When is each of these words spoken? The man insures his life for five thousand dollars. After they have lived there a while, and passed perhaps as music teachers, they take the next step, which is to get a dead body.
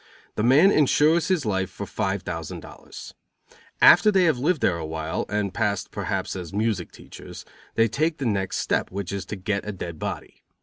The 0.33 0.41
man 0.41 0.71
insures 0.71 1.27
his 1.27 1.45
life 1.45 1.69
for 1.69 1.85
five 1.85 2.23
thousand 2.23 2.61
dollars. 2.61 3.13
After 3.83 4.09
they 4.09 4.23
have 4.23 4.39
lived 4.39 4.61
there 4.61 4.79
a 4.79 4.83
while, 4.83 5.27
and 5.29 5.53
passed 5.53 5.91
perhaps 5.91 6.35
as 6.35 6.51
music 6.51 6.91
teachers, 6.91 7.45
they 7.75 7.87
take 7.87 8.17
the 8.17 8.25
next 8.25 8.57
step, 8.57 8.89
which 8.89 9.11
is 9.11 9.25
to 9.27 9.35
get 9.35 9.63
a 9.63 9.71
dead 9.71 9.99
body. 9.99 10.41